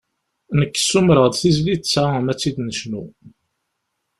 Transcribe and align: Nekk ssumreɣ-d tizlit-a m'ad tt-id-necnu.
Nekk 0.59 0.75
ssumreɣ-d 0.79 1.35
tizlit-a 1.39 2.05
m'ad 2.23 2.37
tt-id-necnu. 2.37 3.03